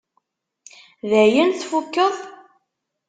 Dayen 1.09 1.49
tfukkeḍ? 1.53 2.15